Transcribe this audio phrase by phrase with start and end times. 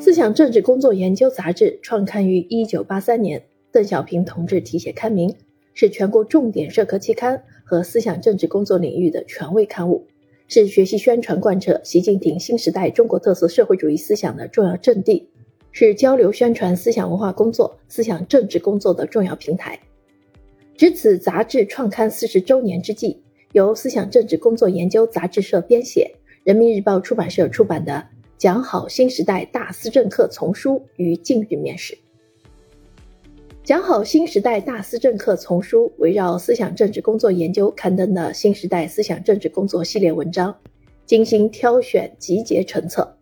[0.00, 5.34] 思想政治工作研究杂志创刊于一九八三年，邓小平同志题写刊名，
[5.74, 10.06] 是全国重点社科期刊和思想政治工作领域的权威刊物，
[10.46, 15.28] 是学习宣传贯彻习近平新时代中国特色社会主义思想的重要阵地，
[15.72, 19.78] 是交流宣传思想文化工作、思想政治工作的重要平台。
[20.76, 23.20] 值此杂志创刊四十周年之际，
[23.52, 26.08] 由思想政治工作研究杂志社编写，
[26.44, 28.06] 人民日报出版社出版的。
[28.38, 31.98] 讲好新时代大思政课丛书于近日面世。
[33.64, 40.56] 讲好新时代大思政课丛书围绕思想政治工作研究刊登的新时代思想政治工作系列文章，
[41.04, 43.12] 精心挑选集结成册。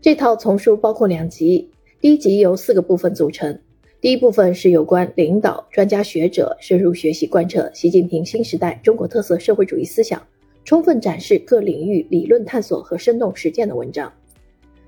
[0.00, 1.70] 这套丛书包括两集，
[2.00, 3.56] 第一集由四个部分组成。
[4.00, 10.20] 第一部分是有关领导、专家学者深入学习贯彻习近平新时代中国特色社会主义思想，
[10.64, 14.12] 充分展示各领域理论探索和生动实践的文章。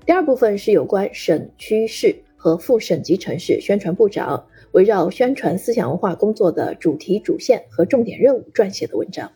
[0.05, 9.31] 第二部分是有关省区市和副省级城市宣传部长围绕宣传思想文化工作的主题主线和重点任务撰写的文章。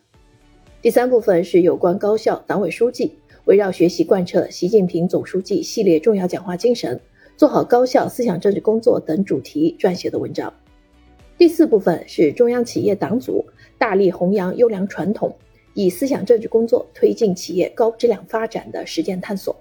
[0.82, 3.14] 第三部分是有关高校党委书记
[3.46, 7.00] 围绕学习贯彻习近平总书记系列重要讲话精神，
[7.34, 10.52] 做好高校思想政治工作等主题撰写的文章。
[11.38, 13.42] 第四部分是中央企业党组
[13.78, 15.34] 大力弘扬优良传统，
[15.72, 19.56] 以思想政治工作推进企业高质量发展的实践探索。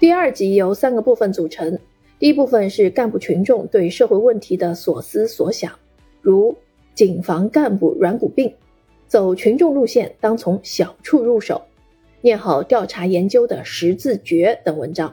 [0.00, 1.76] 第二集由三个部分组成，
[2.20, 5.76] 第一部分是干部群众对社会问题的所思所想，
[6.20, 6.56] 如
[6.94, 8.54] 谨防干部软骨病，
[9.08, 11.60] 走群众路线当从小处入手，
[12.20, 15.12] 念好调查研究的十字诀等文章。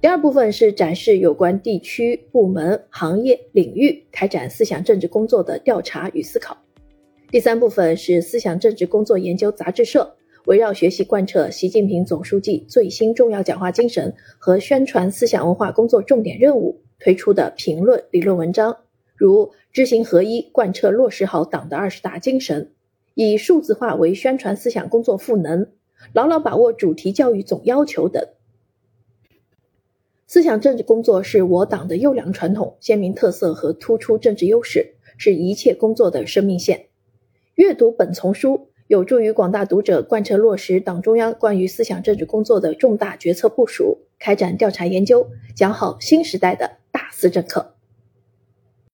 [0.00, 6.56] 第二部分是展示有关地区、部门、行业、领域开展思想政治工作的调查与思考。
[7.30, 10.16] 第三部分是思想政治工作研究杂志社。
[10.46, 18.78] 围绕学习贯彻习近平总书记最新重要讲话精神和宣传思想文化工作重点任务推出的评论理论文章，
[19.14, 22.72] 如知行合一贯彻落实好党的二十大精神，
[23.14, 25.68] 以数字化为宣传思想工作赋能，
[26.12, 28.26] 牢牢把握主题教育总要求等。
[30.26, 36.86] 思想政治工作是我党的优良传统、鲜明特色和突出政治优势，是一切工作的生命线。
[37.54, 38.71] 阅读本丛书。
[38.92, 45.26] 有助于广大读者贯彻落实党中央关于思想政治工作的重大决策部署，开展调查研究，
[45.56, 47.72] 讲好新时代的大思政课。